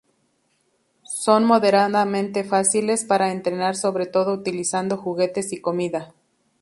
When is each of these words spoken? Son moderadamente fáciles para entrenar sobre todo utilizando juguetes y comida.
Son 1.05 1.45
moderadamente 1.45 2.43
fáciles 2.43 3.05
para 3.05 3.31
entrenar 3.31 3.75
sobre 3.75 4.07
todo 4.07 4.33
utilizando 4.33 4.97
juguetes 4.97 5.53
y 5.53 5.61
comida. 5.61 6.11